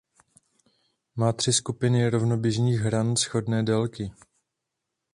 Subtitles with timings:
[1.15, 4.11] Má tři skupiny rovnoběžných hran shodné délky.